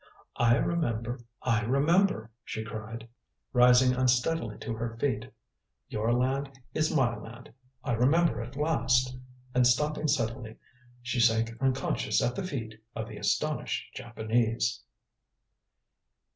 "I 0.37 0.55
remember; 0.57 1.19
I 1.43 1.61
remember," 1.61 2.31
she 2.43 2.63
cried, 2.65 3.07
rising 3.53 3.93
unsteadily 3.95 4.57
to 4.61 4.73
her 4.73 4.97
feet. 4.97 5.31
"Your 5.89 6.11
land 6.11 6.49
is 6.73 6.91
my 6.91 7.15
land. 7.15 7.53
I 7.83 7.91
remember 7.91 8.41
at 8.41 8.55
last," 8.55 9.15
and 9.53 9.67
stopping 9.67 10.07
suddenly, 10.07 10.55
she 11.03 11.19
sank 11.19 11.51
unconscious 11.61 12.19
at 12.19 12.33
the 12.33 12.43
feet 12.43 12.81
of 12.95 13.07
the 13.07 13.17
astonished 13.17 13.93
Japanese. 13.93 14.81